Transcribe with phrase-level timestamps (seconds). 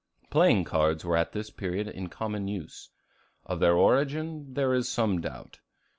[0.31, 2.89] Playing cards were at this period in common use.
[3.45, 5.59] Of their origin, there is some doubt.